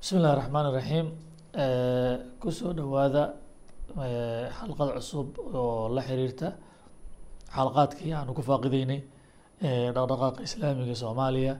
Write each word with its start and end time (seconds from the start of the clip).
bismi 0.00 0.16
illahi 0.18 0.36
raxmaan 0.40 0.66
iraxiim 0.70 1.06
ku 2.42 2.48
soo 2.58 2.72
dhowaada 2.78 3.24
xalqad 4.58 4.88
cusub 4.96 5.28
oo 5.60 5.88
la 5.96 6.02
xiriirta 6.08 6.48
xalqaadkii 7.56 8.12
aanu 8.18 8.32
ku 8.38 8.42
faaqideynay 8.50 9.00
dhaqdhaqaaqa 9.96 10.40
islaamiga 10.48 10.94
soomaaliya 11.04 11.54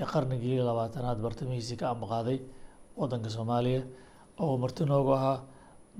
ee 0.00 0.06
qarnigii 0.12 0.58
labaatanaad 0.68 1.18
bartamihiisii 1.26 1.76
ka 1.80 1.86
ambaqaaday 1.94 2.38
wadanka 3.00 3.28
soomaaliya 3.36 3.80
oo 4.42 4.54
marti 4.62 4.82
noogu 4.90 5.12
ahaa 5.18 5.38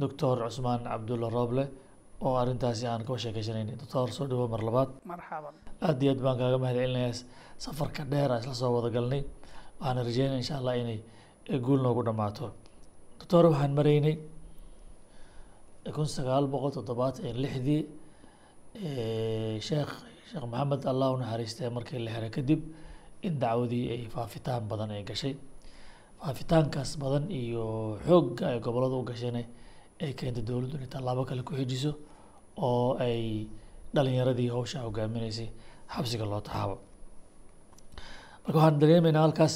doctor 0.03 0.37
cusmaan 0.46 0.80
cabdulla 0.91 1.29
rooble 1.37 1.64
oo 2.25 2.34
arrintaasi 2.43 2.84
aan 2.93 3.03
ka 3.09 3.12
sheekeysanaynay 3.25 3.77
doctor 3.82 4.07
soo 4.16 4.27
dhawo 4.30 4.45
mar 4.55 4.62
labaad. 4.68 4.89
Marxaban 5.12 5.55
aad 5.87 5.98
iyo 6.03 6.11
aad 6.12 6.21
baan 6.25 6.37
kaaga 6.41 6.59
mahad 6.62 6.77
celinayaa 6.80 7.14
safarka 7.64 8.03
dheer 8.12 8.30
aan 8.32 8.41
isla 8.43 8.55
soo 8.61 8.71
wada 8.77 8.91
galnay. 8.96 9.23
Waxaana 9.80 10.00
rajeynaya 10.09 10.39
insha 10.43 10.55
allah 10.61 10.75
inay 10.82 10.98
guul 11.65 11.81
noogu 11.83 12.03
dhamaato 12.07 12.47
doctor 13.19 13.45
waxaan 13.51 13.73
maraynay 13.79 14.16
kun 15.95 16.07
sagaal 16.16 16.47
boqol 16.53 16.73
toddobaatan 16.77 17.25
iyo 17.27 17.34
lixdii 17.45 17.83
sheekh 19.69 19.93
sheekh 20.30 20.45
maxamed 20.53 20.83
allah 20.93 21.09
u 21.15 21.17
naxariistay 21.23 21.69
markii 21.77 21.98
la 22.06 22.11
xiray 22.15 22.30
kadib 22.37 22.61
in 23.27 23.34
dacwadii 23.43 23.84
ay 23.95 24.03
faafitaan 24.15 24.62
badan 24.70 24.91
ay 24.97 25.03
gashay. 25.11 25.34
Faafitaankaas 26.20 26.91
badan 27.03 27.25
iyo 27.30 27.65
xoogga 28.06 28.45
ay 28.53 28.59
gobollada 28.65 28.97
u 29.01 29.05
gasheen 29.11 29.37
ay 30.05 30.12
keentay 30.19 30.42
dowladdu 30.48 30.77
inay 30.78 30.91
tallaabo 30.95 31.23
kale 31.28 31.42
ku 31.48 31.53
xijiso 31.61 31.92
oo 32.67 32.97
ay 33.06 33.47
dhalinyaradii 33.95 34.48
hawsha 34.55 34.78
hogaaminaysay. 34.87 35.48
Xabsiga 35.95 36.25
loo 36.33 36.41
taxaabo 36.47 36.77
marka 38.45 38.56
waxaan 38.59 38.78
dareemaynaa 38.81 39.23
halkaas 39.27 39.55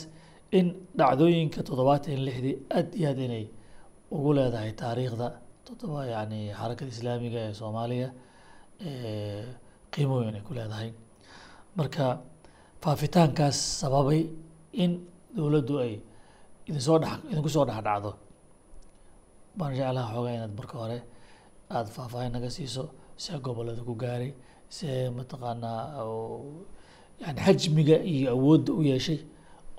in 0.58 0.66
dhacdooyinka 0.98 1.60
toddobaatan 1.68 2.18
lixdii 2.28 2.54
aad 2.78 2.88
iyo 2.98 3.08
aad 3.12 3.18
inay 3.26 3.44
ugu 4.14 4.30
leedahay 4.38 4.72
taariikhda 4.82 5.26
toddoba 5.66 6.00
yani 6.14 6.38
xarakada 6.58 6.90
islaamiga 6.94 7.38
ee 7.48 7.52
soomaaliya 7.60 8.08
qiimo 9.92 10.14
weyn 10.20 10.34
ay 10.38 10.42
ku 10.48 10.52
leedahay. 10.58 10.90
Marka 11.78 12.06
faafitaankaas 12.82 13.58
sababay 13.80 14.20
in 14.82 14.92
dowladdu 15.36 15.74
ay 15.84 15.92
idin 16.68 16.80
soo 16.86 16.98
dhex 17.02 17.18
idinku 17.30 17.50
soo 17.54 17.64
dhex 17.68 17.80
dhacdo 17.86 18.10
baan 19.58 19.72
jeclaha 19.78 20.08
xoogaa 20.14 20.34
inaad 20.38 20.52
marka 20.58 20.74
hore 20.82 20.98
aada 21.74 21.90
faahfaahin 21.96 22.32
naga 22.36 22.50
siiso 22.56 22.82
see 23.22 23.36
gobollada 23.46 23.82
ku 23.88 23.94
gaaray 24.02 24.30
see 24.76 25.10
mataqaanaa 25.18 25.80
yani 27.22 27.40
xajmiga 27.46 27.96
iyo 28.12 28.28
awoodda 28.36 28.70
u 28.78 28.82
yeeshay 28.90 29.18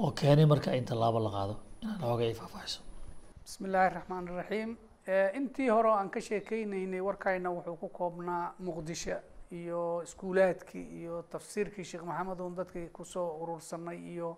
oo 0.04 0.12
keenay 0.20 0.46
marka 0.46 0.72
in 0.80 0.86
tallaabo 0.86 1.20
la 1.26 1.30
qaado. 1.36 1.56
Inaad 1.84 2.00
xoogaa 2.02 2.28
ay 2.30 2.34
faahfaahiso 2.40 2.80
bismi 3.44 3.68
illaahi 3.68 3.94
raxmaan 3.96 4.28
iraxiim 4.34 4.72
intii 5.38 5.70
hore 5.76 5.90
oo 5.90 5.96
aan 6.00 6.10
ka 6.10 6.20
sheekeyneynay 6.22 7.02
warkayna 7.08 7.50
wuxuu 7.56 7.76
ku 7.82 7.90
koobnaa 7.90 8.54
muqdisho 8.60 9.18
iyo 9.52 10.02
iskuulaadkii 10.06 10.86
iyo 11.00 11.24
tafsiirkii 11.32 11.84
sheekh 11.84 12.04
maxamed 12.10 12.40
un 12.40 12.56
dadkii 12.56 12.88
ku 12.90 13.06
soo 13.06 13.28
urursanay 13.44 13.98
iyo 14.14 14.38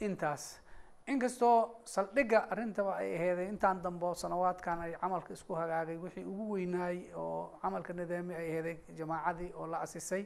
intaas. 0.00 0.60
Inkastoo 1.06 1.82
saldhigga 1.84 2.38
arrintaba 2.50 2.96
ay 2.96 3.14
aheeday 3.16 3.48
intaan 3.48 3.82
dambe 3.82 4.06
sanawaadkan 4.14 4.80
ay 4.80 4.92
camalka 5.00 5.32
isku 5.34 5.54
hagaagay 5.54 5.96
wixii 5.96 6.24
ugu 6.24 6.46
weynaay 6.54 6.98
oo 7.14 7.58
camalka 7.62 7.92
nidaami 7.92 8.34
ay 8.34 8.46
aheeday 8.50 8.76
jamaacadii 8.98 9.52
oo 9.54 9.66
la 9.66 9.78
asisay 9.86 10.24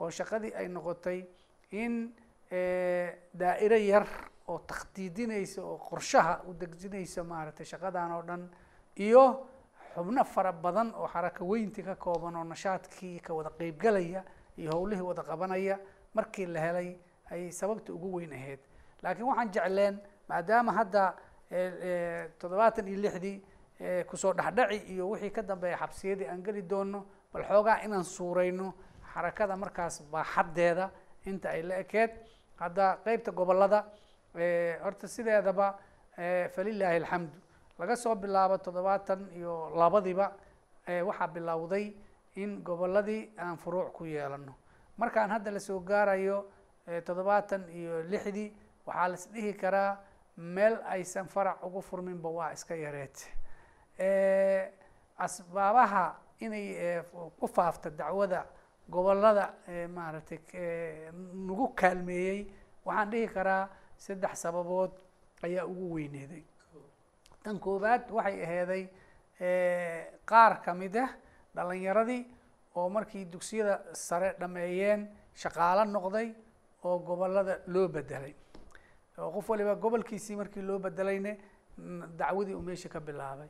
oo 0.00 0.10
shaqadii 0.10 0.52
ay 0.54 0.68
noqotay 0.68 1.24
in 1.70 2.12
daa'iro 2.50 3.76
yar 3.78 4.06
oo 4.48 4.58
takhdiidinaysa 4.66 5.62
oo 5.62 5.78
qorshaha 5.78 6.42
u 6.48 6.54
dejinaysa 6.54 7.24
maaragtay 7.24 7.66
shaqadan 7.66 8.12
oo 8.12 8.22
dhan 8.22 8.48
iyo 8.96 9.46
xubno 9.94 10.24
fara 10.24 10.52
badan 10.52 10.92
oo 10.94 11.06
xarako 11.08 11.44
weyntii 11.46 11.84
ka 11.84 11.94
kooban 11.96 12.36
oo 12.36 12.44
nashaadkii 12.44 13.20
ka 13.20 13.34
wada 13.34 13.50
qeybgalaya 13.58 14.24
iyo 14.58 14.70
howlihii 14.72 15.02
wada 15.02 15.22
qabanaya 15.22 15.78
markii 16.14 16.46
la 16.46 16.60
helay 16.60 16.98
ay 17.30 17.52
sababta 17.52 17.92
ugu 17.92 18.12
weyn 18.16 18.32
ahayd. 18.32 18.58
Laakiin 19.02 19.26
waxaan 19.26 19.50
jecleen 19.52 20.00
maadaama 20.28 20.72
hadda 20.72 21.14
toddobaatan 22.38 22.88
iyo 22.88 22.98
lixdii 23.00 23.42
ku 24.08 24.16
soo 24.16 24.32
dhexdhaci 24.34 24.76
iyo 24.92 25.08
wixii 25.10 25.30
ka 25.30 25.42
dambeeya 25.42 25.76
xabsiyadii 25.78 26.26
aan 26.26 26.42
geli 26.42 26.62
doono 26.62 27.06
bal 27.32 27.44
xoogaa 27.44 27.78
inaan 27.84 28.04
suureyno 28.04 28.74
xarakada 29.14 29.56
markaas 29.56 30.02
baaxaddeeda 30.10 30.90
inta 31.26 31.48
ay 31.50 31.62
la 31.62 31.78
ekeed 31.78 32.10
hadda 32.60 32.86
qeybta 33.04 33.30
gobollada 33.32 33.80
horta 34.84 35.08
sideedaba 35.08 35.68
falilaahi 36.54 36.96
alxamdu 37.02 37.38
laga 37.78 37.96
soo 37.96 38.14
bilaabo 38.14 38.58
toddobaatan 38.58 39.20
iyo 39.38 39.70
labadiba 39.80 40.26
waxaa 41.08 41.28
bilowday 41.34 41.86
in 42.36 42.62
goboladii 42.62 43.32
aan 43.38 43.56
furuuc 43.56 43.92
ku 43.92 44.04
yeelano 44.04 44.54
markaan 44.98 45.30
hadda 45.30 45.50
la 45.50 45.60
soo 45.60 45.80
gaarayo 45.80 46.38
toddobaatan 47.06 47.68
iyo 47.78 48.02
lixdii 48.02 48.48
waxaa 48.86 49.08
la 49.08 49.14
isdhihi 49.14 49.52
karaa 49.62 49.98
meel 50.36 50.78
aysan 50.88 51.26
farac 51.28 51.62
ugu 51.66 51.80
furminba 51.82 52.28
waa 52.28 52.52
iska 52.52 52.74
yareed. 52.74 53.16
Asbaabaha 55.18 56.14
inay 56.40 57.02
ku 57.38 57.46
faafta 57.48 57.90
dacwada 57.90 58.46
gobollada 58.94 59.44
maaragtay 59.96 60.38
nagu 61.48 61.66
kaalmeeyey 61.80 62.40
waxaan 62.86 63.10
dhihi 63.12 63.28
karaa 63.36 63.62
saddex 64.04 64.34
sababood 64.44 64.92
ayaa 65.46 65.64
ugu 65.72 65.86
weyneeday 65.94 66.44
tan 67.44 67.58
koowaad 67.64 68.10
waxay 68.16 68.42
aheeday 68.46 68.82
qaar 70.30 70.52
ka 70.64 70.74
mid 70.74 70.96
ah 71.04 71.10
dhalinyaradii 71.54 72.22
oo 72.76 72.88
markii 72.96 73.24
dugsiyada 73.32 73.74
sare 73.94 74.28
dhameeyeen 74.40 75.08
shaqaalo 75.42 75.84
noqday 75.84 76.28
oo 76.84 76.98
gobollada 77.08 77.54
loo 77.66 77.88
bedelay 77.88 78.34
oo 79.18 79.30
qof 79.34 79.48
waliba 79.50 79.74
gobolkiisii 79.74 80.36
markii 80.36 80.62
loo 80.68 80.78
bedelayne 80.78 81.32
dacwadii 82.18 82.54
uu 82.54 82.62
meesha 82.68 82.88
ka 82.88 83.00
bilaabay 83.00 83.48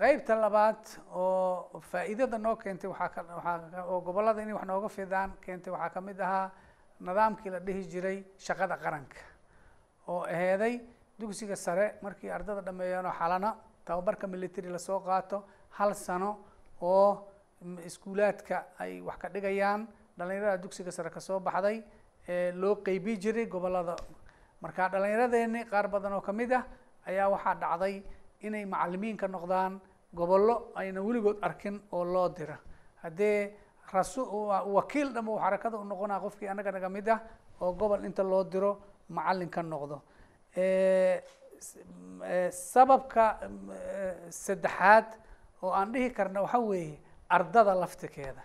qeybta 0.00 0.34
labaad 0.40 0.82
oo 1.14 1.80
faa'iidada 1.90 2.38
noo 2.38 2.56
keentay 2.56 2.88
waxaa 2.90 3.08
ka 3.08 3.22
waxaa 3.38 3.84
oo 3.88 4.00
gobollada 4.00 4.42
inay 4.42 4.54
wax 4.54 4.64
nooga 4.66 4.88
fidaan 4.88 5.30
keentay 5.44 5.72
waxaa 5.72 5.90
ka 5.94 6.00
mid 6.00 6.20
ahaa 6.20 6.50
nidaamkii 7.00 7.50
la 7.50 7.60
dhihi 7.60 7.82
jiray 7.92 8.18
shaqada 8.46 8.76
qaranka 8.76 9.16
oo 10.08 10.22
aheeday 10.24 10.80
dugsiga 11.18 11.56
sare 11.56 11.94
markii 12.02 12.30
ardada 12.30 12.60
dhameeyeen 12.60 13.06
oo 13.06 13.12
xalana 13.12 13.56
tababarka 13.84 14.26
military 14.26 14.68
la 14.68 14.78
soo 14.78 15.00
qaato 15.00 15.44
hal 15.78 15.94
sano 15.94 16.30
oo 16.82 17.32
iskuulaadka 17.86 18.64
ay 18.78 19.00
wax 19.00 19.16
ka 19.18 19.28
dhigayaan. 19.28 19.88
Dhalinyarada 20.18 20.58
dugsiga 20.62 20.90
sare 20.92 21.10
ka 21.10 21.20
soo 21.20 21.40
baxday 21.40 21.82
loo 22.52 22.76
qeybi 22.84 23.16
jiray 23.18 23.46
gobollada 23.46 23.96
marka 24.60 24.88
dhalinyaradeenii 24.88 25.64
qaar 25.70 25.88
badan 25.88 26.12
oo 26.12 26.20
ka 26.20 26.32
mid 26.32 26.52
ah 26.52 26.64
ayaa 27.06 27.28
waxaa 27.30 27.54
dhacday 27.54 28.02
inay 28.40 28.64
macalimiin 28.64 29.16
ka 29.16 29.26
noqdaan 29.28 29.80
gobollo 30.14 30.72
ayna 30.74 31.00
weligood 31.02 31.38
arkin 31.42 31.80
oo 31.92 32.04
loo 32.04 32.28
dira. 32.28 32.58
Haddee 33.02 33.52
rasu 33.92 34.22
wakiil 34.76 35.12
dhanba 35.14 35.32
u 35.32 35.38
xarakada 35.38 35.76
u 35.78 35.84
noqonaa 35.84 36.20
qofkii 36.20 36.48
annaga 36.48 36.72
naga 36.72 36.88
mid 36.88 37.08
ah 37.08 37.20
oo 37.60 37.72
gobol 37.72 38.04
inta 38.04 38.22
loo 38.22 38.44
diro 38.44 38.78
macalin 39.08 39.48
ka 39.50 39.62
noqdo. 39.62 40.02
Sababka 42.50 43.38
saddexaad 44.30 45.06
oo 45.62 45.70
aan 45.72 45.92
dhihi 45.92 46.10
karna 46.12 46.42
waxa 46.42 46.58
weeye 46.58 46.98
ardada 47.28 47.74
laftikeeda 47.74 48.42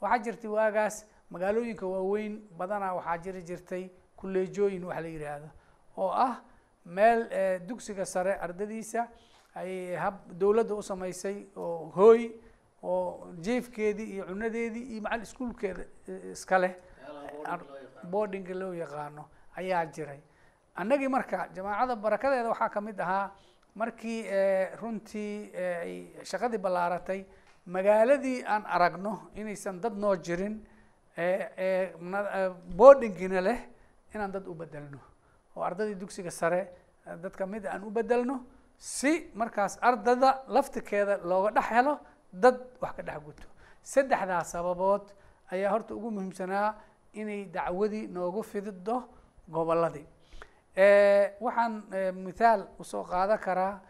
waxaa 0.00 0.18
jirtay 0.24 0.50
waagaas 0.50 1.06
magaalooyinka 1.30 1.86
waaweyn 1.86 2.34
badanaa 2.58 2.94
waxaa 2.98 3.18
jiri 3.18 3.42
jirtay 3.42 3.90
kuleejooyin 4.16 4.84
wax 4.84 5.00
la 5.02 5.08
yidhaahdo 5.08 5.48
oo 5.96 6.10
ah 6.10 6.42
meel 6.84 7.20
dugsiga 7.66 8.04
sare 8.04 8.34
ardadiisa 8.40 9.08
ay 9.54 9.94
hab 9.96 10.32
dowladda 10.38 10.74
u 10.74 10.82
samaysay 10.82 11.46
oo 11.56 11.90
hooy 11.96 12.30
oo 12.82 13.32
jiefkeedii 13.40 14.08
iyo 14.14 14.24
cunadeedii 14.24 14.84
iyo 14.92 15.02
macal 15.02 15.22
iskuolkeeda 15.22 15.84
iska 16.32 16.58
leh 16.58 16.74
boardinga 18.10 18.54
loo 18.54 18.72
yaqaano. 18.72 19.24
ayaa 19.56 19.86
jiray. 19.86 20.20
Annagii 20.74 21.08
marka 21.08 21.48
jamaacada 21.54 21.96
barakadeeda 21.96 22.48
waxaa 22.48 22.68
ka 22.68 22.80
mid 22.80 23.00
ahaa 23.00 23.30
markii 23.74 24.24
runtii 24.80 25.52
ay 25.54 25.94
shaqadii 26.24 26.58
ballaaratay 26.58 27.24
magaaladii 27.66 28.44
aan 28.46 28.64
aragno 28.66 29.30
inaysan 29.34 29.80
dad 29.80 29.98
noo 29.98 30.16
jirin 30.16 30.62
boardingina 32.76 33.40
leh 33.40 33.58
inaan 34.14 34.32
dad 34.32 34.46
u 34.46 34.54
bedelno 34.54 34.98
oo 35.56 35.62
ardadii 35.62 35.94
dugsiga 35.94 36.30
sare 36.30 36.68
dad 37.04 37.32
ka 37.36 37.46
mid 37.46 37.66
aan 37.66 37.84
u 37.84 37.90
bedelno 37.90 38.44
si 38.80 39.12
markaas 39.34 39.78
ardada 39.88 40.30
laftikeeda 40.48 41.14
looga 41.30 41.50
dhex 41.56 41.66
helo 41.70 41.94
dad 42.32 42.56
wax 42.82 42.92
ka 42.96 43.02
dhex 43.08 43.18
guto. 43.26 43.46
Saddexdaas 43.92 44.48
sababood 44.52 45.04
ayaa 45.52 45.70
horta 45.74 45.94
ugu 45.94 46.10
muhiimsanaa 46.10 46.74
inay 47.20 47.44
dacwadii 47.54 48.06
noogu 48.08 48.42
fidido 48.42 48.96
goboladii 49.48 50.06
waxaan 51.40 51.74
mithaal 52.26 52.60
u 52.78 52.84
soo 52.84 53.04
qaadan 53.04 53.38
karaa 53.38 53.80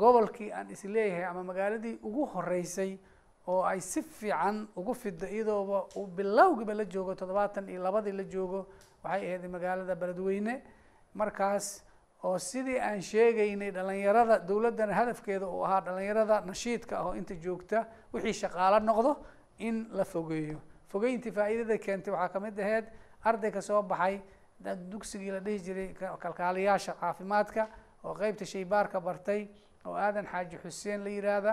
gobolkii 0.00 0.52
aan 0.52 0.70
is 0.70 0.84
leeyahay 0.84 1.24
ama 1.24 1.42
magaaladii 1.44 1.98
ugu 2.02 2.26
horeysay 2.32 2.98
oo 3.46 3.62
ay 3.64 3.80
si 3.80 4.02
fiican 4.02 4.68
ugu 4.76 4.94
fiddo 4.94 5.26
iyadooba 5.26 5.78
uu 5.96 6.06
bilowgiiba 6.06 6.74
la 6.74 6.84
joogo 6.84 7.14
toddobaatan 7.14 7.68
iyo 7.68 7.82
labadii 7.82 8.12
la 8.12 8.24
joogo 8.24 8.66
waxay 9.04 9.26
ahayd 9.26 9.44
magaalada 9.50 9.94
beledweyne. 9.94 10.62
Markaas 11.14 11.84
oo 12.24 12.38
sidii 12.38 12.78
aan 12.80 13.02
sheegaynay 13.02 13.70
dhalinyarada 13.70 14.38
dowladdana 14.48 14.94
hadafkeeda 14.94 15.46
uu 15.46 15.62
ahaa 15.64 15.80
dhalinyarada 15.80 16.40
nashiidka 16.46 16.98
ah 16.98 17.06
oo 17.06 17.14
inta 17.14 17.34
joogta 17.34 17.86
wixii 18.12 18.32
shaqaalo 18.42 18.78
noqdo 18.80 19.16
in 19.58 19.86
la 19.92 20.04
fogeeyo. 20.04 20.58
Fogeyntii 20.88 21.32
faa'iidada 21.32 21.78
keentay 21.78 22.12
waxaa 22.14 22.28
ka 22.32 22.40
mid 22.40 22.58
ahayd 22.58 22.84
arday 23.24 23.50
ka 23.50 23.60
soo 23.60 23.82
baxay 23.82 24.20
dugsigii 24.90 25.30
la 25.30 25.40
dhihi 25.40 25.58
jiray 25.66 25.88
kalkaaliyaasha 26.18 26.92
caafimaadka 27.00 27.68
oo 28.04 28.14
qeybta 28.14 28.44
shaybaarka 28.46 29.00
bartay 29.00 29.48
oo 29.84 29.94
aadan 29.94 30.26
xaaji 30.26 30.56
xuseen 30.62 31.04
la 31.04 31.10
yiraahda 31.10 31.52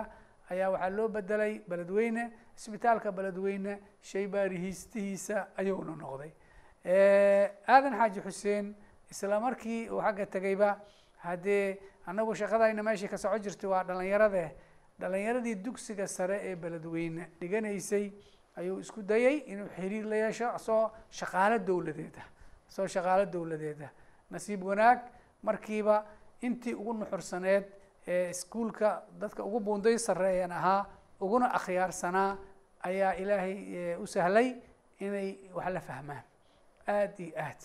ayaa 0.50 0.70
waxaa 0.70 0.90
loo 0.90 1.08
bedelay 1.08 1.60
beledweyne 1.68 2.32
isbitaalka 2.56 3.12
beledweyne 3.12 3.78
shaybaarihiistihiisa 4.02 5.46
ayuuna 5.56 5.94
noqday. 5.96 6.30
Aadan 7.68 7.94
xaaji 7.98 8.20
xuseen 8.20 8.74
isla 9.10 9.40
markii 9.40 9.88
uu 9.90 10.00
xagga 10.00 10.26
tegayba 10.26 10.70
haddee 11.24 11.78
annagu 12.06 12.34
shaqadayna 12.34 12.82
meeshii 12.82 13.08
ka 13.08 13.18
soco 13.18 13.38
jirtay 13.38 13.70
waa 13.70 13.84
dhalinyarade 13.84 14.44
dhalinyaradii 15.00 15.54
dugsiga 15.64 16.06
sare 16.06 16.40
ee 16.42 16.56
beledweyne 16.56 17.28
dhiganaysay 17.40 18.12
ayuu 18.56 18.80
isku 18.80 19.02
dayay 19.02 19.36
inuu 19.46 19.68
xiriir 19.76 20.04
la 20.06 20.16
yeesho 20.16 20.48
asoo 20.50 20.90
shaqaalo 21.10 21.58
dowladeed 21.58 22.16
ah 22.18 22.28
asoo 22.68 22.86
shaqaalo 22.86 23.26
dowladeed 23.26 23.82
ah 23.82 23.90
nasiib 24.30 24.62
wanaag 24.64 25.00
markiiba 25.42 26.04
intii 26.42 26.74
ugu 26.74 26.92
nuxursaneed 26.92 27.64
ee 28.08 28.30
iskuolka 28.30 29.02
dadka 29.20 29.44
ugu 29.44 29.60
buunday 29.60 29.98
sareeyan 29.98 30.52
ahaa 30.52 30.86
uguna 31.20 31.46
akhyaarsanaa 31.58 32.36
ayaa 32.88 33.12
ilaahay 33.14 33.96
u 34.02 34.06
sahlay 34.06 34.54
inay 35.00 35.36
wax 35.54 35.68
la 35.72 35.80
fahmaan. 35.80 36.22
Aada 36.88 37.14
iyo 37.18 37.32
aad 37.36 37.62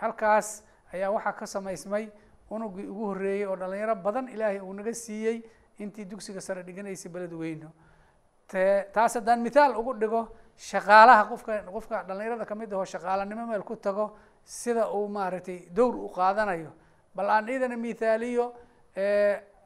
halkaas 0.00 0.62
ayaa 0.92 1.10
waxaa 1.10 1.32
ka 1.32 1.46
samaysmay 1.46 2.08
unugii 2.50 2.86
ugu 2.88 3.04
horreeyey 3.06 3.46
oo 3.46 3.56
dhalinyaro 3.56 3.94
badan 3.96 4.28
ilaahay 4.28 4.60
uu 4.60 4.72
naga 4.72 4.92
siiyey 4.94 5.42
intii 5.78 6.04
dugsiga 6.04 6.40
sare 6.40 6.62
dhiganaysay 6.62 7.10
beledweyne 7.12 7.68
te 8.48 8.86
taas 8.92 9.14
haddaan 9.14 9.40
mithaal 9.40 9.76
ugu 9.76 9.94
dhigo 9.94 10.28
shaqaalaha 10.56 11.24
qofka 11.30 11.62
qofka 11.72 12.02
dhalinyarada 12.08 12.44
ka 12.46 12.54
mid 12.54 12.72
ahoo 12.72 12.84
shaqaalanimo 12.84 13.46
meel 13.46 13.62
ku 13.62 13.76
tago 13.76 14.16
sida 14.44 14.88
uu 14.92 15.08
maaragtay 15.08 15.68
dowr 15.72 15.94
u 15.96 16.08
qaadanayo. 16.08 16.70
Bal 17.14 17.30
aan 17.30 17.48
idana 17.48 17.76
mithaaliyo 17.76 18.52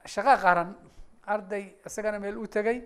shaqo 0.06 0.34
qaran 0.42 0.74
arday 1.26 1.74
isagana 1.86 2.18
meel 2.20 2.38
u 2.38 2.46
tegay 2.46 2.82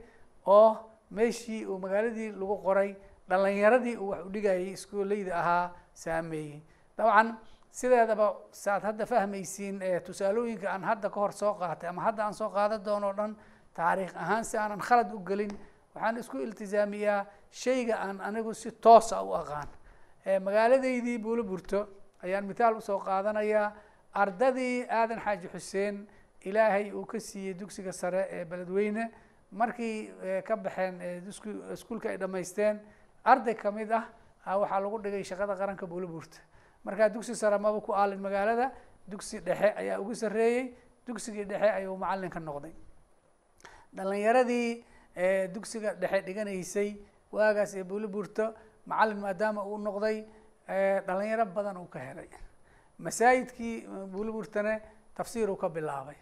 oo 0.47 0.77
meeshii 1.11 1.67
uu 1.67 1.79
magaaladii 1.79 2.31
lagu 2.33 2.57
qoray 2.65 2.97
dhalinyaradii 3.29 3.97
uu 3.97 4.09
wax 4.11 4.25
u 4.27 4.31
dhigayay 4.31 4.73
iskooleyda 4.73 5.37
ahaa 5.41 5.71
saameeyey 5.95 6.63
dabcan 7.03 7.37
sideedaba 7.73 8.27
saaad 8.53 8.83
hadda 8.89 9.07
fahmaysiin 9.07 9.81
tusaalooyinka 10.07 10.69
aan 10.71 10.83
hadda 10.85 11.11
ka 11.11 11.21
hor 11.21 11.33
soo 11.33 11.55
qaatay 11.55 11.89
ama 11.89 12.03
hadda 12.03 12.25
aan 12.25 12.35
soo 12.35 12.49
qaadan 12.51 12.85
doono 12.85 13.09
o 13.09 13.13
dhan 13.13 13.37
taariikh 13.75 14.15
ahaan 14.17 14.45
si 14.45 14.57
aanan 14.59 14.81
khalad 14.81 15.13
u 15.13 15.19
gelin 15.25 15.51
waxaan 15.95 16.17
isku 16.19 16.37
iltizaamiyaa 16.39 17.27
shayga 17.51 17.97
aan 17.97 18.21
anigu 18.21 18.55
si 18.55 18.71
toosa 18.73 19.23
u 19.23 19.33
aqaan. 19.35 19.69
Magaaladeydii 20.41 21.19
buuliburto 21.19 21.89
ayaan 22.23 22.45
mithaal 22.47 22.77
u 22.77 22.81
soo 22.81 22.99
qaadanayaa 22.99 23.73
ardadii 24.15 24.87
aadan 24.89 25.21
xaaji 25.21 25.49
xuseen 25.49 26.07
ilaahay 26.45 26.93
uu 26.93 27.05
ka 27.07 27.21
siiyey 27.21 27.55
dugsiga 27.59 27.93
sare 27.93 28.29
ee 28.31 28.45
beledweyne. 28.45 29.11
Markii 29.51 30.13
ka 30.47 30.57
baxeen 30.57 30.95
iskuolka 31.75 32.09
ay 32.09 32.17
dhamaysteen 32.19 32.81
arday 33.25 33.55
ka 33.55 33.71
mid 33.71 33.91
ah 33.93 34.05
waxaa 34.47 34.81
lagu 34.81 34.99
dhigay 35.03 35.25
shaqada 35.25 35.57
qaranka 35.57 35.87
buuliburta 35.87 36.39
markaa 36.85 37.09
dugsi 37.09 37.35
sare 37.37 37.59
maba 37.59 37.81
ku 37.81 37.93
aalin 37.93 38.21
magaalada? 38.21 38.73
Dugsi 39.09 39.41
dhexe 39.41 39.75
ayaa 39.81 39.99
ugu 40.01 40.15
sarreeyey. 40.15 40.75
Dugsigii 41.07 41.45
dhexe 41.45 41.69
ayuu 41.79 41.97
macalin 41.97 42.31
ka 42.31 42.41
noqday 42.41 42.73
dhalinyaradii 43.97 44.85
dugsiga 45.55 45.95
dhexe 46.01 46.21
dhiganaysay 46.27 46.89
waagaas 47.33 47.75
ee 47.75 47.83
buuliburto 47.91 48.55
macalin 48.87 49.19
maadaama 49.25 49.65
uu 49.67 49.79
noqday 49.79 50.17
dhalinyaro 51.07 51.45
badan 51.57 51.77
uu 51.77 51.89
ka 51.95 51.99
helay. 51.99 52.29
Masaajidkii 52.99 53.87
buuliburtane 54.13 54.81
tafsiir 55.17 55.51
uu 55.51 55.57
ka 55.57 55.69
bilaabay. 55.69 56.17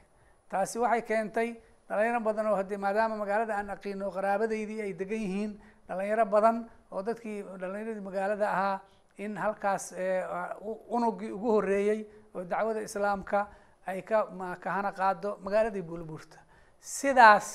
Taasi 0.50 0.78
waxay 0.78 1.02
keentay 1.02 1.48
dhalinyaro 1.88 2.20
badan 2.20 2.46
oo 2.50 2.56
haddii 2.56 2.76
maadaama 2.84 3.16
magaalada 3.16 3.54
aan 3.58 3.70
aqiino 3.70 4.10
qaraabadaydii 4.10 4.80
ay 4.82 4.92
degan 5.00 5.20
yihiin 5.20 5.52
dhalinyaro 5.88 6.24
badan 6.26 6.56
oo 6.92 7.02
dadkii 7.02 7.42
dhalinyaradii 7.60 8.00
magaalada 8.08 8.46
ahaa 8.50 8.80
in 9.24 9.36
halkaas 9.36 9.84
unugii 10.96 11.30
ugu 11.36 11.50
horreeyey 11.56 12.00
oo 12.34 12.44
dacwada 12.44 12.80
islaamka 12.82 13.40
ay 13.86 14.02
ka 14.02 14.18
kahana 14.64 14.92
qaado 14.92 15.38
magaaladii 15.44 15.82
buuliburta 15.82 16.38
sidaas 16.80 17.48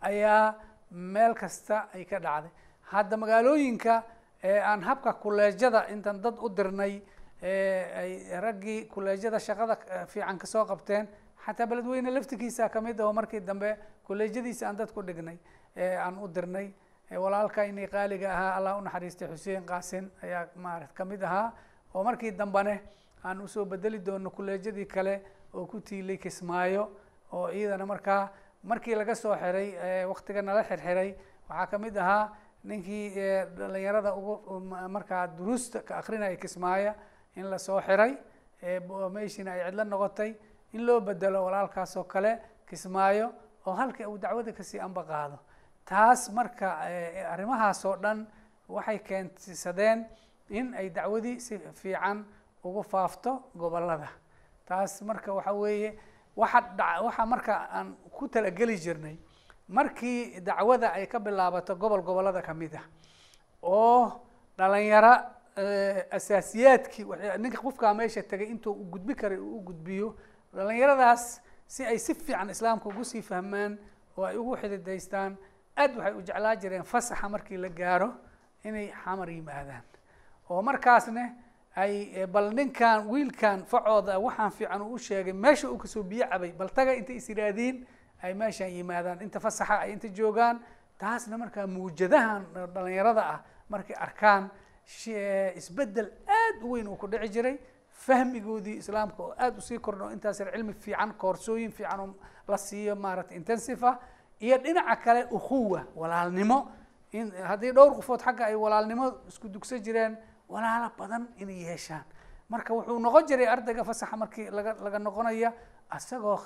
ayaa 0.00 0.54
meel 0.90 1.34
kasta 1.34 1.88
ay 1.94 2.04
ka 2.04 2.18
dhacday. 2.20 2.50
Hadda 2.92 3.16
magaalooyinka 3.16 3.94
aan 4.70 4.82
habka 4.82 5.12
kuleejada 5.22 5.86
intaan 5.94 6.20
dad 6.20 6.36
u 6.38 6.48
dirnay 6.48 7.00
ay 7.42 8.12
raggii 8.40 8.88
kuleejada 8.92 9.38
shaqada 9.38 10.06
fiican 10.06 10.38
ka 10.38 10.46
soo 10.46 10.64
qabteen 10.66 11.08
xataa 11.46 11.66
beledweyne 11.66 12.10
laftigiisa 12.10 12.68
ka 12.68 12.80
mid 12.80 13.00
aho 13.00 13.12
markii 13.12 13.40
dambe 13.40 13.76
kuleejadiisa 14.06 14.66
aan 14.68 14.76
dad 14.76 14.92
ku 14.92 15.02
dhignay 15.02 15.38
aan 15.76 16.18
u 16.18 16.28
dirnay 16.28 16.72
walaalkayni 17.18 17.86
qaaliga 17.88 18.28
ahaa 18.32 18.54
allah 18.56 18.76
unaxariistay 18.78 19.28
xuseen 19.28 19.64
qaasin 19.66 20.10
ayaa 20.22 20.46
maarata 20.56 20.94
ka 20.94 21.04
mid 21.04 21.22
ahaa. 21.22 21.52
Oo 21.94 22.04
markii 22.04 22.30
dambene 22.32 22.80
aan 23.24 23.40
u 23.40 23.48
soo 23.48 23.64
bedeli 23.64 23.98
doono 23.98 24.30
kuleejadii 24.30 24.86
kale 24.86 25.22
oo 25.54 25.66
ku 25.66 25.80
tiilay 25.80 26.16
kismaayo 26.18 26.88
oo 27.32 27.48
iyadana 27.48 27.86
markaa 27.86 28.28
markii 28.64 28.94
laga 28.94 29.14
soo 29.14 29.34
xiray 29.36 30.04
waktiga 30.06 30.42
nala 30.42 30.62
xirxiray 30.64 31.14
waxaa 31.48 31.66
ka 31.66 31.78
mid 31.78 31.96
ahaa 31.96 32.32
ninkii 32.64 33.10
dhalinyarada 33.56 34.14
ugu 34.14 34.60
markaa 34.88 35.26
duruusta 35.26 35.82
ka 35.82 35.96
akrinaya 35.98 36.36
kismaayo 36.36 36.94
in 37.36 37.46
la 37.50 37.58
soo 37.58 37.80
xiray 37.80 38.16
meeshiina 39.10 39.52
ay 39.52 39.60
cidlo 39.70 39.84
noqotay 39.84 40.34
in 40.72 40.86
loo 40.86 41.00
bedelo 41.00 41.44
walaalkaas 41.44 41.96
oo 41.96 42.04
kale 42.04 42.38
kismaayo 42.68 43.32
oo 43.66 43.72
halkii 43.74 44.06
uu 44.06 44.18
dacwada 44.18 44.52
ka 44.52 44.62
sii 44.64 44.78
amba 44.80 45.04
qaado 45.04 45.38
taas 45.84 46.28
marka 46.32 46.68
arrimahaas 47.32 47.84
oo 47.84 47.96
dhan 47.96 48.26
waxay 48.68 48.98
keensadeen 48.98 50.06
in 50.50 50.74
ay 50.74 50.90
dacwadii 50.90 51.40
si 51.40 51.58
fiican 51.74 52.24
ugu 52.64 52.82
faafto 52.82 53.42
gobollada 53.56 54.08
taas 54.66 55.02
marka 55.02 55.32
waxa 55.34 55.52
weeye 55.52 55.98
waxa 56.36 56.60
dha 56.78 57.02
waxa 57.02 57.26
marka 57.26 57.54
aan 57.72 57.96
ku 58.10 58.28
talageli 58.28 58.76
jirnay 58.78 59.16
markii 59.68 60.40
dacwada 60.40 60.92
ay 60.92 61.06
ka 61.06 61.18
bilaabato 61.18 61.74
gobol 61.76 62.02
gobollada 62.02 62.42
ka 62.42 62.54
mid 62.54 62.74
ah 62.74 62.86
oo 63.62 64.20
dhalinyaro 64.58 65.14
asaasiyaadkii 66.10 67.04
ninka 67.38 67.58
qofkaa 67.58 67.94
meesha 67.94 68.22
tegay 68.22 68.46
intuu 68.46 68.72
u 68.72 68.84
gudbi 68.84 69.14
karay 69.14 69.38
u 69.38 69.60
gudbiyo 69.60 70.16
dhalinyaradaas 70.54 71.40
si 71.66 71.84
ay 71.84 71.98
si 71.98 72.14
fiican 72.14 72.50
islaamka 72.50 72.88
ugu 72.88 73.04
sii 73.04 73.22
fahmaan 73.22 73.78
oo 74.16 74.24
ay 74.24 74.36
ugu 74.36 74.56
xididaystaan 74.56 75.36
aad 75.76 75.96
waxay 75.96 76.14
u 76.18 76.22
jeclaa 76.22 76.56
jireen 76.56 76.84
fasaxa 76.84 77.28
markii 77.28 77.56
la 77.56 77.68
gaaro 77.68 78.14
inay 78.64 78.92
xamar 79.04 79.28
yimaadaan. 79.30 79.82
oo 80.50 80.62
markaasne 80.62 81.24
ay 81.76 82.26
bal 82.26 82.50
ninkan 82.54 83.08
wiilkan 83.08 83.64
facooda 83.64 84.18
waxaan 84.18 84.50
fiican 84.50 84.82
uu 84.82 84.98
sheegay 84.98 85.32
meesha 85.32 85.70
uu 85.70 85.78
ka 85.78 85.88
soo 85.88 86.02
biyo 86.02 86.26
cabay 86.30 86.52
bal 86.52 86.68
taga 86.70 86.92
intay 86.94 87.16
is 87.16 87.28
yidhaahdiin 87.28 87.86
ay 88.22 88.34
meeshaan 88.34 88.70
yimaadaan. 88.70 89.22
Inta 89.22 89.40
fasaxa 89.40 89.78
ay 89.80 89.92
inta 89.92 90.08
joogaan 90.08 90.60
taasna 90.98 91.38
markaa 91.38 91.66
muwjadahan 91.66 92.44
dhalinyarada 92.74 93.22
ah 93.34 93.40
markay 93.68 93.96
arkaan 93.96 94.50
isbeddel 95.56 96.10
aad 96.28 96.62
u 96.62 96.70
weyn 96.72 96.88
uu 96.88 96.96
ku 96.96 97.06
dhici 97.08 97.28
jiray. 97.32 97.58
Fahmigoodii 98.02 98.76
islaamka 98.82 99.22
oo 99.22 99.34
aada 99.38 99.58
u 99.58 99.60
sii 99.60 99.78
kordho 99.78 100.10
intaas 100.10 100.40
yar 100.40 100.50
cilmi 100.52 100.72
fiican 100.74 101.12
koorsooyin 101.14 101.70
fiican 101.72 102.00
oo 102.00 102.14
la 102.48 102.58
siiyo 102.58 102.96
maaragtay 102.96 103.36
intensive 103.36 103.86
ah 103.86 103.98
iyo 104.44 104.56
dhinaca 104.64 104.96
kale 105.04 105.22
ukhuwa 105.36 105.80
walaalnimo. 106.00 106.58
In 107.12 107.30
haddii 107.50 107.72
dhowr 107.76 107.92
qofood 107.98 108.20
xagga 108.26 108.44
ay 108.50 108.54
walaalnimo 108.64 109.06
isku 109.28 109.48
dugsan 109.48 109.80
jireen 109.84 110.16
walaalo 110.48 110.88
badan 110.98 111.28
inay 111.42 111.60
yeeshaan. 111.68 112.04
Marka 112.48 112.74
wuxuu 112.74 112.98
noqon 112.98 113.24
jiray 113.28 113.48
ardayga 113.54 113.84
fasaxa 113.84 114.16
markii 114.16 114.50
laga 114.56 114.72
laga 114.84 114.98
noqonaya 114.98 115.50
isagoo 115.96 116.36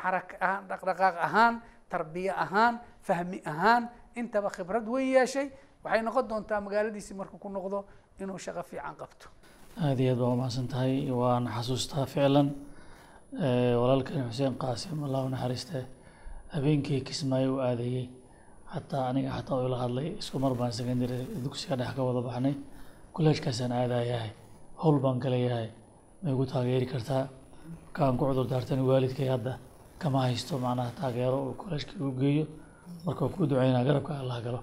xarak 0.00 0.28
ahaan 0.40 0.62
dhaqdhaqaaq 0.68 1.16
ahaan 1.26 1.54
tarbiye 1.92 2.32
ahaan 2.44 2.74
fahmi 3.06 3.38
ahaan 3.52 3.82
intaba 4.20 4.48
khibrad 4.56 4.86
weyn 4.88 5.08
yeeshay. 5.16 5.46
Waxay 5.84 6.02
noqon 6.02 6.24
doontaa 6.28 6.60
magaaladiisi 6.60 7.14
markuu 7.14 7.38
ku 7.38 7.48
noqdo 7.48 7.78
inuu 8.20 8.38
shaqo 8.38 8.62
fiican 8.62 8.94
qabto. 9.00 9.26
Aada 9.80 10.02
iyo 10.02 10.12
aad 10.12 10.18
baa 10.20 10.32
umahadsan 10.36 10.68
tahay 10.68 11.10
waan 11.10 11.44
xasuustaa 11.56 12.06
ficlan. 12.06 12.48
Eh, 13.32 13.74
walaalkeen 13.82 14.28
xuseen 14.28 14.54
qaasim 14.62 15.04
allah 15.04 15.24
u 15.24 15.28
naxariiste 15.28 15.78
habeenkii 16.54 17.00
kismaayo 17.08 17.50
u 17.56 17.58
aadayey 17.68 18.06
xataa 18.72 19.02
aniga 19.10 19.30
xataa 19.36 19.56
uu 19.60 19.66
ila 19.68 19.78
hadlay 19.84 20.08
isku 20.20 20.36
mar 20.44 20.52
baan 20.60 20.72
secondary 20.78 21.18
dugsiga 21.44 21.74
dhex 21.80 21.90
ka 21.96 22.02
wada 22.08 22.20
baxnay. 22.28 22.54
Kolleejkaasaan 23.14 23.72
aadayahay 23.80 24.30
howl 24.82 24.96
baan 25.04 25.18
galayahay 25.24 25.68
ma 26.22 26.28
igu 26.34 26.44
taageeri 26.52 26.86
kartaa 26.92 27.22
markaan 27.84 28.14
ku 28.18 28.24
cudur 28.28 28.46
daartan 28.52 28.80
waalidkay 28.88 29.28
hadda 29.34 29.52
kama 30.02 30.18
haysto 30.26 30.54
macnaha 30.64 30.90
taageero 31.00 31.36
uu 31.46 31.54
kolleejka 31.60 31.92
igu 32.00 32.10
geeyo. 32.20 32.44
Marka 33.06 33.22
kuu 33.34 33.46
duceynaa 33.50 33.84
garabka 33.88 34.12
allah 34.22 34.38
galo. 34.46 34.60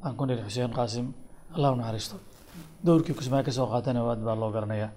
Baan 0.00 0.14
ku 0.18 0.22
niri 0.28 0.42
xuseen 0.46 0.72
qaasim 0.78 1.06
allah 1.54 1.68
u 1.72 1.76
naxariisto. 1.80 2.16
Dowrkii 2.84 3.14
kismaayo 3.18 3.44
ka 3.48 3.52
soo 3.56 3.66
qaatana 3.72 4.00
aad 4.10 4.20
baa 4.26 4.36
loo 4.42 4.50
garanayaa. 4.56 4.90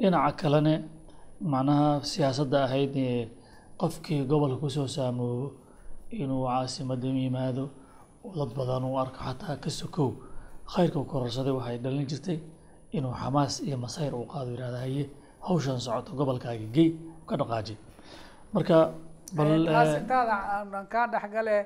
Dhinaca 0.00 0.32
kalene 0.40 0.74
macnaha 1.52 1.88
siyaasadda 2.10 2.58
ahayd 2.66 2.94
qofkii 3.80 4.24
gobolka 4.30 4.56
ku 4.62 4.68
soo 4.70 4.88
saamoobo 4.96 5.46
inuu 6.10 6.46
caasimadda 6.46 7.08
yimaado 7.08 7.64
oo 8.24 8.32
dad 8.38 8.50
badan 8.58 8.84
uu 8.84 8.98
arko 8.98 9.18
xataa 9.26 9.56
ka 9.56 9.70
sokow 9.70 10.10
khayrka 10.72 10.98
uu 10.98 11.04
kororsaday 11.12 11.52
waxay 11.58 11.78
dhalin 11.78 12.06
jirtay 12.10 12.38
inuu 12.96 13.14
xamaas 13.20 13.60
iyo 13.66 13.76
masayr 13.84 14.14
uu 14.14 14.26
qaado 14.32 14.50
yihahda 14.54 14.78
haye 14.78 15.10
hawshan 15.46 15.80
socoto 15.80 16.12
gobolkaaga 16.18 16.66
gey 16.74 16.90
ka 17.28 17.36
dhaqaaji 17.36 17.74
marka 18.54 18.76
bal 19.36 19.66
taas 19.66 19.88
eh, 19.88 20.00
intaada 20.00 20.36
aan 20.54 20.86
kaa 20.92 21.06
dhexgale 21.12 21.56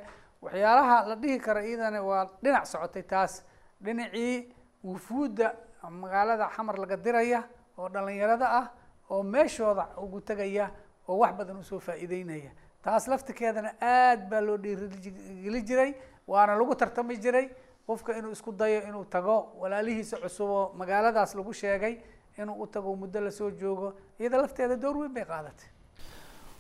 waxyaalaha 0.43 0.97
la 1.09 1.15
dhihi 1.23 1.38
karo 1.38 1.61
iyadana 1.61 2.00
waa 2.03 2.25
dhinac 2.43 2.65
socotay 2.67 3.03
taas. 3.03 3.45
Dhinacii 3.85 4.49
wufuudda 4.85 5.55
magaalada 5.91 6.49
xamar 6.55 6.79
laga 6.79 6.97
diraya 6.97 7.41
oo 7.79 7.88
dhalinyarada 7.88 8.47
ah 8.61 8.67
oo 9.11 9.23
meeshooda 9.23 9.85
ugu 10.03 10.21
tegaya 10.21 10.71
oo 11.09 11.19
wax 11.19 11.33
badan 11.38 11.57
u 11.57 11.62
soo 11.62 11.79
faa'iideynaya. 11.81 12.50
Taas 12.83 13.09
laftikeedana 13.09 13.73
aad 13.81 14.29
baa 14.31 14.41
loo 14.41 14.57
dhiirigeli 14.57 15.62
jiray 15.62 15.95
waana 16.27 16.55
lagu 16.57 16.75
tartami 16.75 17.17
jiray. 17.17 17.49
Qofka 17.87 18.12
inuu 18.19 18.33
isku 18.33 18.53
dayo 18.53 18.83
inuu 18.88 19.05
tago 19.05 19.53
walaalihiisa 19.61 20.17
cusub 20.23 20.50
oo 20.50 20.73
magaaladaas 20.77 21.35
lagu 21.35 21.53
sheegay 21.53 21.95
inuu 22.38 22.62
u 22.62 22.67
tago 22.67 22.97
muddo 22.97 23.21
la 23.21 23.31
soo 23.31 23.50
joogo 23.50 23.95
iyada 24.21 24.37
lafteeda 24.43 24.77
door 24.77 24.97
weyn 24.99 25.12
bay 25.15 25.25
qaadatay 25.25 25.69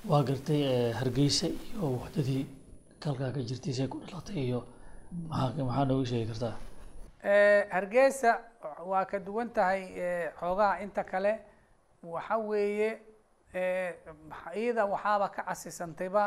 waa 0.08 0.22
gartay 0.22 0.62
eh, 0.62 0.94
hargeysa 0.96 1.46
iyo 1.46 1.92
waxdadii 2.00 2.46
kalkaa 3.00 3.30
ka 3.32 3.40
jirtay 3.42 3.72
say 3.72 3.86
ku 3.88 3.98
dhalatay 4.00 4.36
iyo 4.46 4.64
maxaa 5.28 5.64
maxaa 5.64 5.84
nooga 5.84 6.06
sheegi 6.06 6.26
kartaa? 6.30 6.54
Eh, 7.22 7.66
hargeysa 7.70 8.30
waa 8.86 9.04
ka 9.04 9.18
duwan 9.18 9.50
tahay 9.50 9.82
eh, 9.96 10.32
xoogaha 10.40 10.80
inta 10.82 11.04
kale. 11.04 11.32
Waxa 12.02 12.36
weeye 12.38 12.98
iyada 13.54 14.84
waxaaba 14.86 15.28
ka 15.34 15.42
casisantayba 15.48 16.24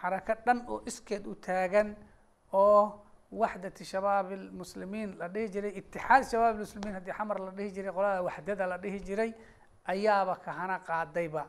xarako 0.00 0.34
dhan 0.46 0.58
oo 0.68 0.82
iskeed 0.86 1.26
u 1.26 1.34
taagan 1.34 1.96
oo 2.52 3.00
waxdati 3.32 3.84
shabaab 3.84 4.30
lmuslimiin 4.32 5.18
la 5.18 5.28
dhihi 5.28 5.48
jiray 5.54 5.72
itixaad 5.80 6.24
shabaab 6.30 6.54
lmuslimiin 6.56 6.94
haddii 6.94 7.12
xamar 7.18 7.38
la 7.40 7.50
dhihi 7.50 7.70
jiray 7.74 7.92
qolada 7.92 8.22
waxdada 8.22 8.66
la 8.66 8.78
dhihi 8.78 8.98
jiray 9.00 9.30
ayaaba 9.86 10.36
kahana 10.36 10.78
qaadayba. 10.80 11.44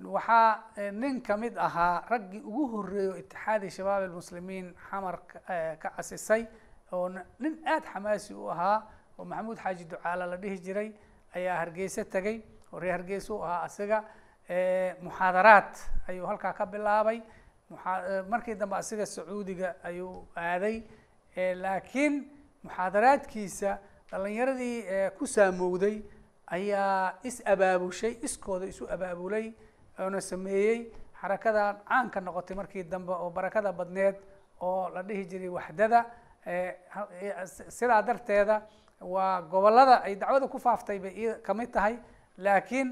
Waxaa 0.00 0.64
nin 0.92 1.20
ka 1.22 1.36
mid 1.36 1.58
ahaa 1.58 2.04
raggii 2.10 2.40
ugu 2.40 2.66
horeeyo 2.72 3.16
itixaadi 3.20 3.70
shabaab 3.70 4.02
almuslimiin 4.08 4.74
xamar 4.88 5.16
ka- 5.80 5.90
casisay 5.96 6.46
oo 6.92 7.08
nin 7.38 7.60
aada 7.66 7.86
xamaasi 7.92 8.34
u 8.34 8.48
ahaa 8.50 8.78
oo 9.18 9.24
maxamuud 9.24 9.58
xaaji 9.58 9.84
ducaala 9.84 10.26
la 10.26 10.36
dhihi 10.36 10.58
jiray 10.58 10.88
ayaa 11.36 11.56
hargeysa 11.58 12.04
tegay 12.04 12.40
reer 12.78 12.92
hargeysa 12.92 13.34
ahaa 13.34 13.62
asiga 13.64 14.04
muxaadaraad 15.02 15.70
ayuu 16.08 16.26
halkaa 16.26 16.52
ka 16.52 16.66
bilaabay. 16.66 17.22
Markii 18.28 18.54
dambe 18.54 18.76
asiga 18.76 19.06
sacuudiga 19.06 19.74
ayuu 19.84 20.26
aaday 20.36 20.82
laakiin 21.54 22.14
muxaadaraadkiisa 22.64 23.78
dhalinyaradii 24.10 24.84
ku 25.18 25.26
saamowday 25.26 26.02
ayaa 26.46 27.14
is 27.22 27.42
abaabushay 27.46 28.18
iskooda 28.26 28.66
isu 28.66 28.88
abaabulay 28.90 29.52
oona 29.98 30.20
sameeyey 30.20 30.90
xarakadan 31.20 31.76
caanka 31.88 32.20
noqotay 32.20 32.56
markii 32.56 32.82
dambe 32.84 33.12
oo 33.12 33.30
barakada 33.30 33.72
badneed 33.72 34.16
oo 34.60 34.88
la 34.94 35.02
dhihi 35.02 35.24
jiray 35.30 35.48
waxdada 35.48 36.04
sidaa 37.68 38.02
darteeda 38.02 38.62
waa 39.00 39.40
gobollada 39.42 40.02
ay 40.02 40.16
dacwada 40.16 40.48
ku 40.48 40.58
faaftay 40.58 40.98
bay 40.98 41.34
ka 41.42 41.54
mid 41.54 41.70
tahay 41.72 41.98
laakiin 42.44 42.88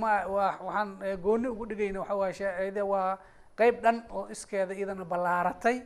ma 0.00 0.12
waa 0.34 0.52
waxaan 0.66 0.88
eh, 1.06 1.16
gooni 1.24 1.46
ugu 1.52 1.64
dhigayna 1.70 1.98
waxa 2.02 2.14
waaye 2.20 2.34
shee- 2.38 2.82
waa 2.92 3.10
qeyb 3.58 3.76
dhan 3.84 3.96
oo 4.16 4.24
iskeeda 4.34 4.72
iyadana 4.78 5.04
ballaaratay 5.12 5.76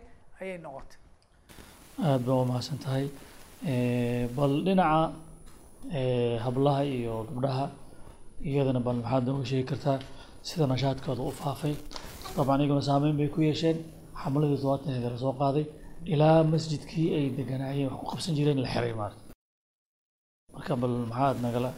ayay 0.40 0.58
noqotay. 0.64 0.98
Aada 2.06 2.24
baa 2.26 2.40
umahadsan 2.44 2.78
tahay 2.84 3.06
Eh, 3.72 4.24
bal 4.36 4.52
dhinaca 4.66 5.00
eh, 5.98 6.34
hablaha 6.44 6.82
iyo 6.96 7.14
gabdhaha 7.28 7.66
iyadana 8.50 8.80
bal 8.86 8.96
maxaad 9.02 9.24
nooga 9.28 9.44
sheegi 9.50 9.66
kartaa 9.70 9.98
sida 10.48 10.64
nashaadkooda 10.72 11.22
u 11.22 11.30
faafay. 11.40 11.74
Dabcan 12.36 12.60
iyaguna 12.60 12.82
saameyn 12.88 13.16
bay 13.20 13.28
ku 13.34 13.38
yeesheen. 13.48 13.78
Xamladii 14.22 14.56
todobaataneeda 14.60 15.08
la 15.14 15.18
soo 15.24 15.34
qaaday. 15.42 15.64
Ilaa 16.14 16.38
masjidkii 16.52 17.06
ay 17.18 17.24
deganaayeen 17.38 17.88
wax 17.92 17.98
ku 18.00 18.06
qabsan 18.12 18.34
jireen 18.38 18.58
la 18.64 18.68
xiray 18.74 18.92
maarata 19.00 19.22
marka 20.54 20.72
bal 20.82 20.94
maxaad 21.10 21.36
nagala 21.46 21.70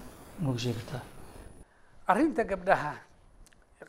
nooga 0.44 0.58
sheegi 0.64 0.78
kartaa 0.80 1.02
arrinta 2.06 2.44
gabdhaha 2.44 2.94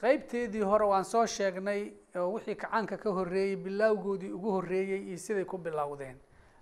qeybteedii 0.02 0.64
hore 0.70 0.86
waan 0.92 1.06
soo 1.06 1.26
sheegnay 1.26 1.82
oo 2.16 2.28
wixii 2.36 2.56
kacaanka 2.56 2.98
ka 2.98 3.10
horreeyey 3.18 3.56
bilowgoodii 3.56 4.32
ugu 4.38 4.52
horreeyey 4.52 5.02
iyo 5.10 5.18
siday 5.18 5.46
ku 5.46 5.58
bilowdeen. 5.58 6.18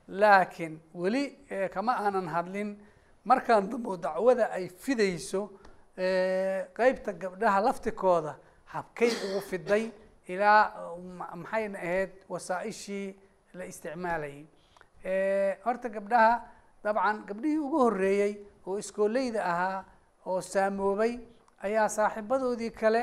Laakiin 0.08 0.80
weli 0.94 1.24
eh, 1.50 1.70
kama 1.70 1.94
aanan 1.98 2.28
hadlin 2.28 2.78
markaan 3.26 3.70
dambo 3.70 3.98
dacwada 3.98 4.50
ay 4.52 4.68
fidayso 4.70 5.50
eh, 5.98 6.66
qeybta 6.78 7.14
gabdhaha 7.14 7.62
laftikooda 7.62 8.36
habkay 8.66 9.10
ugu 9.26 9.42
fiday 9.42 9.92
ilaa 10.28 10.96
ma- 11.18 11.36
maxayna 11.36 11.80
ahayd 11.80 12.12
wasaa-ishii 12.30 13.16
la 13.54 13.66
isticmaalayay 13.66 14.46
Eh, 15.06 15.58
horta 15.66 15.90
gabdhaha 15.90 16.42
dabcan 16.84 17.26
gabdhihii 17.28 17.58
ugu 17.58 17.78
horreeyey 17.80 18.34
oo 18.68 18.78
iskooleyda 18.80 19.44
ahaa 19.46 19.86
oo 20.26 20.42
saamoobay 20.42 21.20
ayaa 21.64 21.90
saaxiibadoodii 21.90 22.72
kale 22.72 23.02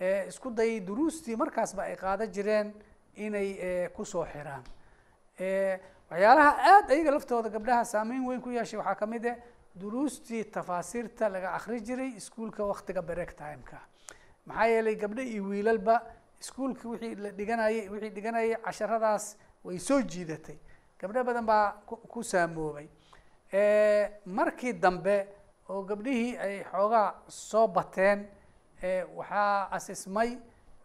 eh, 0.00 0.28
isku 0.28 0.50
dayay 0.50 0.80
duruustii 0.80 1.36
markaasba 1.36 1.82
ay 1.82 1.96
qaada 1.96 2.26
jireen 2.26 2.72
inay 3.16 3.48
eh, 3.60 3.88
ku 3.92 4.04
soo 4.04 4.24
xiraan. 4.24 4.64
Eh, 5.38 5.78
waxyaalaha 6.10 6.50
aada 6.72 6.94
ayaga 6.94 7.10
laftooda 7.10 7.48
gabdhaha 7.48 7.84
saameyn 7.84 8.24
weyn 8.26 8.40
ku 8.40 8.50
yeeshay 8.50 8.78
waxaa 8.78 8.94
ka 8.94 9.06
mid 9.06 9.26
ah 9.26 9.36
duruustii 9.74 10.44
tafaasiirta 10.44 11.28
laga 11.28 11.52
akri 11.58 11.80
jiray 11.80 12.14
iskuulka 12.16 12.64
waktiga 12.64 13.02
break 13.02 13.36
timeka. 13.36 13.78
Maxaa 14.46 14.66
yeelay 14.66 14.96
gabdho 14.96 15.22
iyo 15.22 15.44
wiilalba 15.44 16.02
iskuulka 16.40 16.88
wixii 16.88 17.14
la 17.14 17.30
dhiganayay 17.30 17.88
wixii 17.88 18.10
dhiganayay 18.10 18.56
casharadaas 18.64 19.36
way 19.64 19.78
soo 19.78 20.00
jiidatay. 20.02 20.58
Gabdho 21.00 21.24
badan 21.24 21.46
baa 21.46 21.72
ku 21.86 22.22
saamoobay 22.22 22.88
markii 24.26 24.72
dambe 24.72 25.26
oo 25.68 25.82
gabdhihii 25.82 26.36
ay 26.38 26.64
xoogaa 26.72 27.14
soo 27.28 27.66
bateen 27.68 28.26
waxaa 29.16 29.68
asismay 29.76 30.38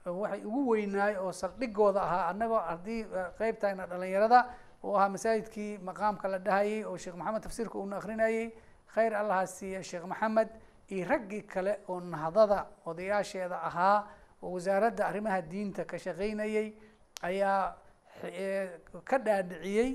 oo 0.07 0.19
waxay 0.21 0.41
ugu 0.45 0.69
weynaay 0.71 1.15
oo 1.15 1.31
saldhigooda 1.31 2.01
ahaa 2.01 2.27
annagoo 2.31 2.59
haddii 2.59 3.01
eh, 3.01 3.27
qeybtayna 3.37 3.85
dhalinyarada 3.87 4.39
uu 4.83 4.95
ahaa 4.97 5.09
masaajidkii 5.09 5.77
maqaamka 5.77 6.27
la 6.27 6.37
dhahayay 6.39 6.83
oo 6.83 6.97
sheekh 6.97 7.15
maxamed 7.15 7.41
tafsiirka 7.43 7.77
uuna 7.79 7.97
akrinayay 7.97 8.51
khayr 8.95 9.13
allaha 9.15 9.47
siiya 9.47 9.83
sheekh 9.83 10.05
maxamed 10.05 10.49
iyo 10.89 11.07
raggii 11.09 11.41
kale 11.41 11.79
oo 11.87 11.99
nahdada 11.99 12.65
odayaasheeda 12.85 13.61
ahaa 13.69 14.07
oo 14.43 14.51
wasaaradda 14.51 15.07
arrimaha 15.07 15.41
diinta 15.41 15.85
ka 15.85 15.97
shaqaynayay 15.99 16.73
ayaa 17.21 17.75
eh, 18.23 18.69
ka 19.03 19.17
dhaadhiciyey 19.17 19.89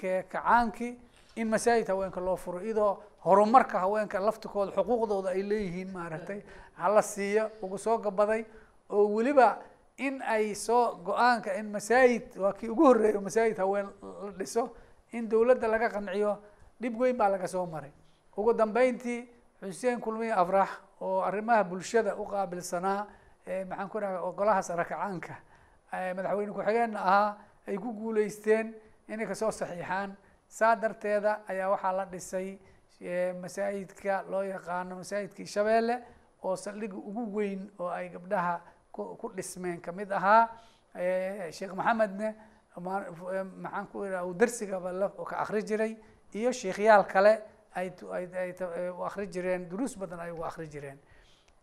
kacaankii 0.00 0.98
in 1.36 1.48
masaajid 1.48 1.88
haweenka 1.88 2.20
loo 2.20 2.36
furo 2.36 2.60
iyadoo 2.60 3.02
horumarka 3.24 3.78
haweenka 3.80 4.20
laftikooda 4.20 4.72
xuquuqdooda 4.72 5.30
ay 5.30 5.42
leeyihiin 5.42 5.90
maaragtay 5.92 6.40
hala 6.74 7.02
siiyo 7.02 7.50
ugu 7.62 7.78
soo 7.78 7.98
gabaday 7.98 8.44
oo 8.90 9.04
weliba 9.14 9.58
in 9.98 10.22
ay 10.22 10.54
soo 10.54 10.96
go'aanka 11.04 11.54
in 11.60 11.66
masaajid 11.70 12.36
waa 12.36 12.52
kii 12.52 12.68
ugu 12.68 12.84
horreeyo 12.84 13.20
masaajid 13.20 13.58
haween 13.58 13.88
la 14.24 14.30
dhiso 14.38 14.70
in 15.12 15.28
dowladda 15.28 15.68
laga 15.68 15.88
qanciyo 15.88 16.38
dhib 16.80 17.00
weyn 17.00 17.16
baa 17.16 17.28
laga 17.28 17.48
soo 17.48 17.66
maray. 17.66 17.92
Ugu 18.36 18.52
dambeyntii 18.54 19.28
xuseen 19.60 20.00
kulmiye 20.00 20.32
afrax 20.32 20.68
oo 21.00 21.20
arrimaha 21.20 21.64
bulshada 21.64 22.16
u 22.16 22.24
qaabilsanaa 22.24 23.06
maxaan 23.68 23.88
ku 23.88 24.00
dhaha 24.00 24.32
golaha 24.32 24.62
sare 24.62 24.84
kacaanka 24.84 25.34
eh, 25.92 26.14
madaxweyne 26.16 26.52
ku-xigeenna 26.52 27.00
ahaa 27.00 27.36
ay 27.68 27.76
ku 27.76 27.92
guuleysteen 27.92 28.74
inay 29.08 29.26
ka 29.26 29.34
soo 29.34 29.50
saxiixaan. 29.50 30.16
Saa 30.48 30.76
darteeda 30.76 31.40
ayaa 31.48 31.68
waxaa 31.70 31.92
la 31.92 32.04
dhisay 32.06 32.58
masaajidka 33.42 34.24
loo 34.30 34.42
yaqaano 34.42 34.96
masaajidkii 34.96 35.46
shabeelle 35.46 35.96
oo 36.42 36.56
saldhiga 36.56 36.96
ugu 36.96 37.36
weyn 37.36 37.70
oo 37.78 37.88
ay 37.88 38.08
gabdhaha 38.08 38.60
ku 38.92 39.32
dhismeen 39.36 39.80
ka 39.80 39.92
mid 39.92 40.12
ahaa 40.12 40.48
sheekh 41.52 41.72
maxamedne 41.74 42.34
maxaan 42.76 43.86
ku 43.92 44.04
iraha 44.04 44.24
uu 44.26 44.34
darsigaba 44.34 44.92
la 44.92 45.08
ka 45.08 45.36
akri 45.38 45.62
jiray 45.62 45.96
iyo 46.34 46.52
sheekhyaal 46.52 47.04
kale 47.06 47.42
ay 47.74 47.92
ay 48.12 48.90
u 48.90 49.02
akri 49.04 49.26
jireen 49.26 49.68
duruus 49.68 49.96
badan 49.98 50.20
ay 50.20 50.30
ugu 50.32 50.44
akri 50.44 50.66
jireen. 50.68 50.98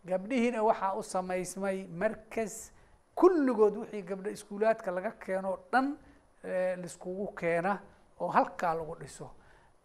Gabdhihiina 0.04 0.62
waxaa 0.62 0.94
u 0.96 1.02
samaysmay 1.02 1.86
markas 1.86 2.72
kulligood 3.14 3.76
wixii 3.76 4.02
gabdho 4.02 4.30
iskuulaadka 4.30 4.90
laga 4.90 5.10
keeno 5.20 5.52
o 5.52 5.58
dhan 5.72 5.96
laiskugu 6.82 7.26
keena 7.34 7.78
oo 8.20 8.28
halkaa 8.28 8.74
lagu 8.74 8.94
dhiso 9.00 9.30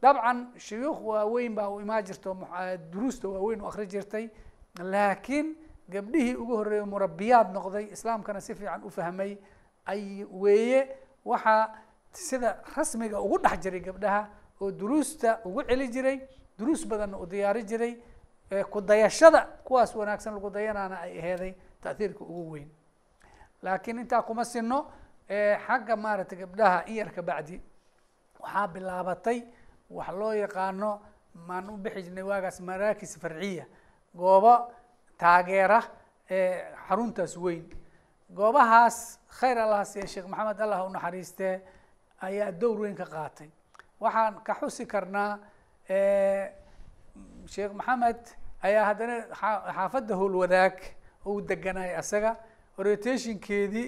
dabcan 0.03 0.39
shuyuukh 0.65 0.99
waaweyn 1.09 1.55
baa 1.55 1.69
u 1.69 1.79
imaa 1.81 2.01
jirto 2.01 2.35
duruusta 2.91 3.27
waaweyn 3.29 3.61
u 3.61 3.67
akri 3.67 3.85
jirtay. 3.87 4.25
Laakiin 4.79 5.55
gabdhihii 5.89 6.35
ugu 6.35 6.55
horreeyey 6.57 6.85
murabiyaad 6.85 7.53
noqday 7.53 7.85
islaamkana 7.95 8.41
si 8.41 8.55
fiican 8.55 8.83
u 8.83 8.89
fahmay 8.89 9.37
ay 9.85 10.25
weeye 10.43 10.81
waxaa 11.25 11.71
sida 12.11 12.57
rasmiga 12.75 13.19
ugu 13.21 13.37
dhex 13.43 13.59
jiray 13.63 13.79
gabdhaha 13.79 14.21
oo 14.61 14.71
duruusta 14.71 15.39
ugu 15.45 15.63
celi 15.63 15.87
jiray 15.87 16.17
duruus 16.59 16.85
badanna 16.87 17.17
u 17.17 17.25
diyaari 17.25 17.63
jiray 17.63 17.93
ku 18.71 18.81
dayashada 18.81 19.41
kuwaas 19.63 19.95
wanaagsan 19.95 20.33
lagu 20.33 20.49
dayanaana 20.49 20.99
ay 21.01 21.19
aheeday 21.19 21.53
ta'hiirka 21.81 22.23
ugu 22.23 22.51
weyn. 22.51 22.69
Laakiin 23.63 23.99
intaa 23.99 24.21
kuma 24.21 24.45
sino 24.45 24.91
xagga 25.67 25.95
maaragtay 25.95 26.37
gabdhaha 26.39 26.83
in 26.87 26.95
yar 26.95 27.11
ka 27.11 27.21
bacdi 27.21 27.61
waxaa 28.39 28.67
bilaabatay 28.67 29.43
wax 29.97 30.09
loo 30.19 30.33
yaqaano 30.33 30.91
maan 31.47 31.69
u 31.69 31.77
bixi 31.77 32.01
jirnay 32.05 32.23
waagaas 32.23 32.59
maraakis 32.61 33.17
farciya. 33.21 33.65
Goobo 34.15 34.53
taageera 35.17 35.79
xaruntaas 36.87 37.33
weyn. 37.37 37.65
Goobahaas 38.37 38.97
khayr 39.39 39.57
allah 39.57 39.85
siya 39.85 40.07
sheekh 40.07 40.27
maxamed 40.27 40.59
allah 40.61 40.85
u 40.85 40.89
naxariistee 40.89 41.61
ayaa 42.21 42.51
dowr 42.51 42.79
weyn 42.81 42.95
ka 42.95 43.05
qaatay. 43.05 43.49
Waxaan 43.99 44.43
ka 44.43 44.53
xusi 44.59 44.85
karnaa 44.85 45.39
sheekh 47.53 47.73
maxamed 47.79 48.21
ayaa 48.63 48.85
haddana 48.89 49.17
xaafadda 49.75 50.15
howlwadaag 50.15 50.75
oo 51.25 51.35
u 51.37 51.41
deganay 51.41 51.95
asaga. 51.95 52.31
Orientationkeedii 52.77 53.87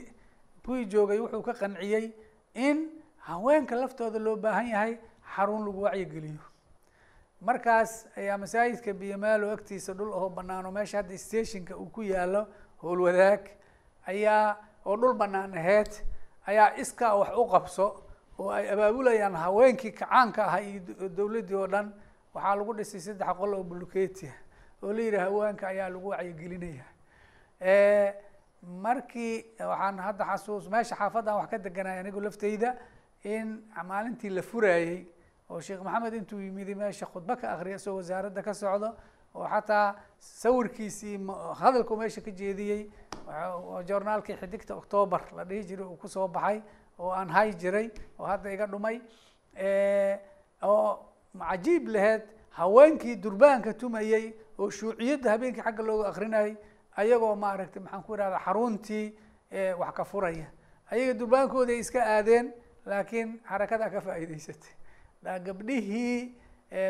kuwii 0.65 0.85
joogay 0.91 1.19
wuxuu 1.19 1.41
ka 1.41 1.53
qanciyey 1.53 2.05
in 2.53 2.77
haweenka 3.27 3.75
laftooda 3.75 4.19
loo 4.19 4.35
baahan 4.35 4.67
yahay 4.67 4.93
xarun 5.35 5.65
lagu 5.65 5.81
wacyigeliyo. 5.81 6.41
Markaas 7.41 8.07
ayaa 8.17 8.37
masaajidka 8.37 8.93
biyamaalo 8.93 9.51
agtiisa 9.51 9.93
dhul 9.93 10.13
ahoo 10.13 10.29
banaano 10.29 10.71
meesha 10.71 10.97
hadda 10.97 11.17
stationka 11.17 11.75
uu 11.77 11.89
ku 11.89 12.01
yaalo 12.03 12.47
howlwadaag 12.81 13.41
ayaa 14.07 14.57
oo 14.85 14.95
dhul 14.97 15.13
banaan 15.13 15.53
aheyd 15.57 15.91
ayaa 16.47 16.75
iskaa 16.77 17.13
wax 17.15 17.29
u 17.37 17.45
qabso 17.51 17.85
oo 18.39 18.49
ay 18.51 18.69
abaabulayaan 18.71 19.35
haweenkii 19.35 19.91
kacaanka 19.91 20.45
ahaa 20.45 20.59
iyo 20.61 21.09
dowladdii 21.09 21.55
oo 21.55 21.67
dhan. 21.67 21.93
Waxaa 22.33 22.55
lagu 22.55 22.73
dhisay 22.73 22.99
saddex 22.99 23.27
qol 23.37 23.53
oo 23.53 23.63
buluketi 23.63 24.27
ah 24.27 24.37
oo 24.83 24.93
la 24.93 25.01
yidhi 25.01 25.17
haweenka 25.17 25.67
ayaa 25.67 25.89
lagu 25.89 26.07
wacyigelinaya. 26.09 26.85
Markii 28.83 29.45
waxaan 29.59 29.99
hadda 29.99 30.25
xasuus 30.25 30.69
meesha 30.69 30.95
xaafaddan 30.95 31.35
wax 31.35 31.49
ka 31.51 31.57
deganay 31.57 31.99
anigu 31.99 32.21
lafteyda 32.21 32.75
in 33.23 33.61
maalintii 33.87 34.29
la 34.29 34.41
furaayey 34.41 35.05
oo 35.49 35.59
sheekh 35.61 35.81
maxamed 35.83 36.13
intuu 36.13 36.39
yimidi 36.41 36.75
meesha 36.75 37.05
khudbo 37.05 37.35
ka 37.35 37.51
akriya 37.53 37.75
isagoo 37.75 37.97
wasaaradda 37.97 38.41
ka 38.43 38.53
socdo 38.53 38.95
oo 39.35 39.47
xataa 39.47 39.95
sawirkiisii 40.19 41.17
hadalku 41.59 41.97
meesha 41.97 42.21
ka 42.21 42.31
jeediyey 42.31 42.89
journaalkii 43.87 44.35
xidigta 44.41 44.75
octoobar 44.75 45.21
la 45.35 45.43
dhihi 45.45 45.63
jiray 45.65 45.85
uu 45.85 45.97
ku 45.97 46.07
soo 46.07 46.27
baxay 46.27 46.61
oo 46.99 47.11
aan 47.11 47.29
hay 47.29 47.53
jiray 47.53 47.91
oo 48.19 48.25
hadda 48.25 48.51
iga 48.53 48.67
dhumay 48.67 49.01
oo 50.61 50.99
cajiib 51.39 51.87
laheyd 51.87 52.21
haweenkii 52.49 53.15
durbaanka 53.15 53.73
tumayey 53.73 54.33
oo 54.59 54.69
shuuciyadda 54.69 55.31
habeenkii 55.31 55.61
xagga 55.61 55.83
looga 55.83 56.09
akrinayay 56.09 56.55
ayagoo 56.95 57.35
maaragtay 57.35 57.81
maxaan 57.83 58.03
ku 58.03 58.15
ihahda 58.15 58.39
xaruntii 58.45 59.05
wax 59.79 59.93
ka 59.95 60.03
furaya. 60.05 60.47
Ayaga 60.91 61.13
durbaankooda 61.19 61.73
iska 61.73 61.99
aadeen 62.03 62.53
laakiin 62.85 63.39
xarakadaa 63.49 63.89
ka 63.89 64.01
faa'iideysatay 65.25 65.39
gabdhihii 65.45 66.35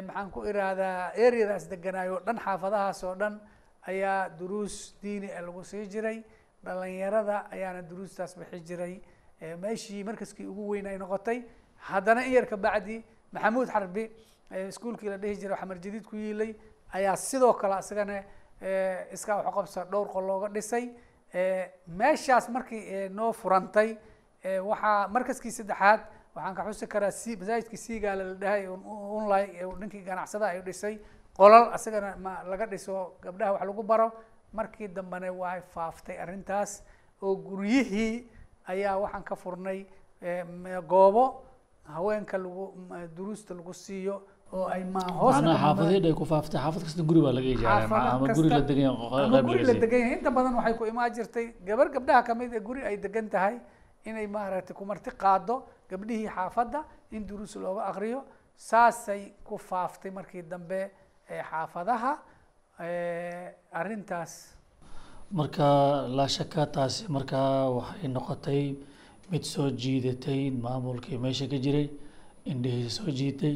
maxaan 0.08 0.32
ku 0.32 0.44
irahdaa 0.46 1.12
areadaas 1.28 1.68
deganaay 1.70 2.10
oo 2.10 2.20
dhan 2.26 2.38
xaafadahaas 2.40 3.04
oo 3.04 3.16
dhan 3.16 3.40
ayaa 3.88 4.30
duruus 4.40 4.96
diini 5.02 5.30
a 5.32 5.42
lagu 5.42 5.64
sii 5.64 5.88
jiray. 5.88 6.24
Dhalinyarada 6.64 7.48
ayaana 7.52 7.82
duruustaas 7.82 8.36
bixi 8.38 8.60
jiray. 8.68 9.02
Meeshii 9.62 10.04
markaskii 10.04 10.46
ugu 10.48 10.68
weyn 10.70 10.88
ay 10.88 10.98
noqotay 10.98 11.44
haddana 11.78 12.26
in 12.26 12.32
yar 12.34 12.46
ka 12.48 12.58
bacdi 12.58 13.04
maxamuud 13.32 13.68
xarbi 13.70 14.10
iskuolkii 14.70 15.10
la 15.10 15.18
dhihi 15.18 15.36
jiray 15.42 15.58
xamar 15.58 15.78
jadiid 15.80 16.04
ku 16.04 16.16
yiilay 16.16 16.56
ayaa 16.94 17.16
sidoo 17.16 17.54
kale 17.54 17.80
isagana 17.80 18.24
iskaa 19.14 19.44
wax 19.44 19.54
qabsa 19.56 19.86
dhowr 19.86 20.08
qol 20.10 20.26
looga 20.28 20.50
dhisay. 20.50 20.90
Meeshaas 21.88 22.50
markii 22.50 23.10
noo 23.10 23.32
furantay 23.34 23.98
waxaa 24.44 25.08
markaskii 25.08 25.52
saddexaad 25.52 26.02
waxaan 26.36 26.56
ka 26.58 26.64
xusi 26.68 26.88
karaa 26.94 27.12
si 27.12 27.36
masaajidkii 27.42 27.78
siigaale 27.86 28.24
la 28.30 28.34
dhahay 28.44 28.68
unli 28.68 29.42
ninkii 29.82 30.04
ganacsada 30.10 30.46
ay 30.54 30.62
dhisay. 30.68 30.96
Qolal 31.38 31.66
isagana 31.76 32.16
ma 32.26 32.34
laga 32.52 32.66
dhiso 32.74 32.96
gabdhaha 33.24 33.52
wax 33.56 33.64
lagu 33.70 33.84
baro. 33.84 34.08
Markii 34.54 34.88
dambena 34.88 35.32
way 35.42 35.60
faaftay 35.74 36.18
arrintaas 36.24 36.72
oo 37.22 37.36
guryihii 37.48 38.28
ayaa 38.72 38.98
waxaan 39.04 39.24
ka 39.24 39.36
furnay 39.36 39.80
goobo 40.88 41.26
haweenka 41.94 42.38
lagu 42.38 42.64
duruusta 43.16 43.54
lagu 43.54 43.74
siiyo 43.74 44.16
oo 44.54 44.66
ay 44.76 44.84
ma 44.84 45.02
xaafadii 45.02 46.06
ay 46.08 46.14
ku 46.14 46.26
faaftay 46.26 46.60
xaafad 46.62 46.82
kasta 46.88 47.04
guri 47.10 47.22
baa 47.26 47.34
laga 47.38 47.50
ijaaray 47.56 47.86
ama 47.86 48.28
guri 48.38 48.50
la 48.50 48.62
degan 48.70 48.84
yahay 48.88 49.26
ama 49.26 49.42
guri 49.50 49.64
la 49.70 49.74
degan 49.84 50.00
yahay 50.04 50.14
inta 50.18 50.32
badan 50.38 50.54
waxay 50.60 50.74
ku 50.80 50.84
imaan 50.92 51.12
jirtay 51.18 51.46
gabar 51.68 51.88
gabdhaha 51.96 52.22
ka 52.28 52.34
mid 52.36 52.54
ee 52.54 52.60
guri 52.70 52.82
ay 52.90 52.96
degan 53.06 53.28
tahay 53.36 53.56
inay 54.10 54.28
maaragtay 54.36 54.76
ku 54.80 54.84
marti 54.86 55.10
qaado 55.24 55.56
gabdhihii 55.90 56.30
xaafadda 56.36 56.80
in 57.16 57.26
duruus 57.28 57.56
looga 57.64 57.84
akriyo 57.92 58.22
saasay 58.70 59.22
ku 59.48 59.58
faaftay 59.58 60.12
markii 60.18 60.42
dambe 60.52 60.80
xaafadaha 61.50 62.12
arrintaas. 63.80 64.34
Marka 65.32 65.68
laa 66.18 66.28
shaka 66.28 66.66
taasi 66.76 67.04
markaa 67.16 67.70
waxay 67.78 68.08
noqotay 68.16 68.64
mid 69.32 69.44
soo 69.44 69.70
jiidatay 69.82 70.42
maamulkii 70.64 71.18
meesha 71.24 71.48
ka 71.52 71.58
jiray 71.66 71.88
indhihiisa 72.52 72.92
soo 72.98 73.12
jiitay 73.20 73.56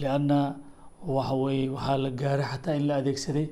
lianna 0.00 0.38
waxa 1.16 1.34
weeye 1.42 1.68
waxaa 1.76 1.98
la 2.04 2.10
gaaray 2.20 2.46
xataa 2.52 2.74
in 2.80 2.86
la 2.88 2.94
adeegsaday 3.00 3.46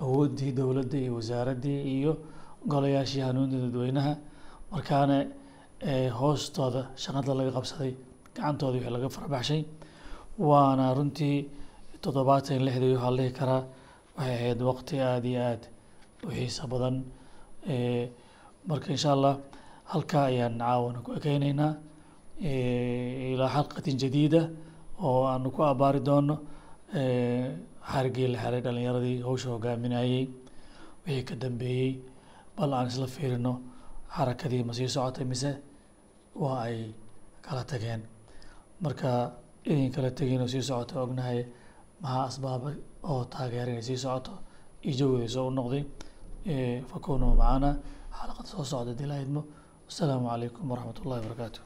awooddii 0.00 0.52
dowladda 0.58 0.96
iyo 1.04 1.12
wasaaraddii 1.18 1.80
iyo 1.96 2.12
golayaashii 2.70 3.20
hanuunta 3.26 3.56
dadweynaha. 3.64 4.12
Markaana 4.72 5.16
hoostooda 5.82 6.82
shaqada 6.96 7.34
laga 7.38 7.50
qabsaday 7.56 7.92
gacantooda 8.34 8.76
wixii 8.78 8.92
laga 8.96 9.08
farbaxshay 9.16 9.62
waana 10.38 10.94
runtii 10.96 11.48
toddobaatan 12.02 12.56
iyo 12.56 12.64
lixdii 12.66 12.94
waxaa 12.96 13.16
dhihi 13.18 13.32
karaa. 13.38 13.62
Waxay 14.16 14.34
ahayd 14.36 14.60
waqti 14.70 14.94
aada 15.00 15.28
iyo 15.28 15.40
aada 15.42 15.66
u 16.26 16.28
xiiso 16.30 16.66
badan 16.72 16.96
marka 18.68 18.88
insha 18.94 19.10
allah 19.16 19.34
halkaa 19.92 20.24
ayaan 20.30 20.58
caawana 20.58 20.98
ku 21.04 21.10
ekeyneynaa 21.18 21.74
Eh, 22.42 23.30
ilaa 23.32 23.48
xalqatin 23.54 23.96
jadiida 24.02 24.50
oo 24.98 25.22
aanu 25.30 25.50
ku 25.54 25.62
abaari 25.62 26.00
doono 26.08 26.36
xarigii 27.90 28.28
la 28.32 28.38
xeray 28.42 28.60
dhalinyaradii 28.66 29.22
hawsha 29.26 29.48
hogaaminayey 29.54 30.24
wixii 31.06 31.24
ka 31.28 31.34
dambeeyey 31.42 31.92
bal 32.56 32.72
aan 32.74 32.86
isla 32.90 33.06
fiirino 33.06 33.52
xarakadii 34.16 34.62
ma 34.68 34.72
sii 34.78 34.88
socotay 34.94 35.24
mise 35.32 35.50
waa 36.42 36.58
ay 36.66 36.78
kala 37.46 37.62
tageen? 37.70 38.02
Marka 38.82 39.10
idin 39.70 39.90
kala 39.94 40.10
tegin 40.18 40.40
oo 40.44 40.48
sii 40.54 40.62
socoto 40.68 40.94
ognahay 41.04 41.38
maxaa 42.02 42.24
asbaaba 42.30 42.68
oo 43.10 43.22
taageera 43.32 43.70
inay 43.72 43.86
sii 43.88 43.98
socoto? 44.04 44.32
Iyo 44.86 44.94
jawigeeda 44.98 45.32
soo 45.34 45.46
u 45.50 45.52
noqday. 45.58 45.84
Fakunuu 46.90 47.32
macana 47.40 47.70
xalaqada 48.18 48.48
soo 48.52 48.64
socda 48.72 48.92
dilaa 49.00 49.20
idmo 49.24 49.42
wasalaamu 49.88 50.26
calaykum 50.32 50.64
waraxmat 50.70 50.98
ullahi 51.02 51.20
wabarakaatu 51.22 51.60